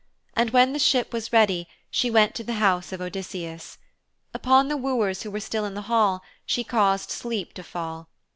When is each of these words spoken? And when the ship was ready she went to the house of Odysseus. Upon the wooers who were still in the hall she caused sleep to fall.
And 0.35 0.49
when 0.49 0.73
the 0.73 0.79
ship 0.79 1.13
was 1.13 1.31
ready 1.31 1.67
she 1.91 2.09
went 2.09 2.33
to 2.33 2.43
the 2.43 2.53
house 2.55 2.91
of 2.91 3.01
Odysseus. 3.01 3.77
Upon 4.33 4.67
the 4.67 4.75
wooers 4.75 5.21
who 5.21 5.29
were 5.29 5.39
still 5.39 5.63
in 5.63 5.75
the 5.75 5.83
hall 5.93 6.23
she 6.43 6.63
caused 6.63 7.11
sleep 7.11 7.53
to 7.53 7.61
fall. 7.63 8.09